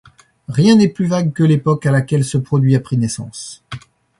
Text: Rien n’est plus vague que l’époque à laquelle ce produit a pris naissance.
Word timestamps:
Rien 0.47 0.77
n’est 0.77 0.87
plus 0.87 1.05
vague 1.05 1.31
que 1.31 1.43
l’époque 1.43 1.85
à 1.85 1.91
laquelle 1.91 2.25
ce 2.25 2.39
produit 2.39 2.75
a 2.75 2.79
pris 2.79 2.97
naissance. 2.97 3.61